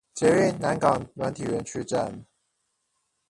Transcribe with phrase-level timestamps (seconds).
[0.15, 2.25] 捷運南港軟體園區站